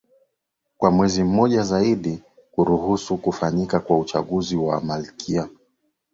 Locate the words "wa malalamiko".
4.57-5.23